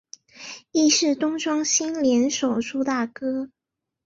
[0.71, 3.51] 亦是庄冬昕联手主打歌。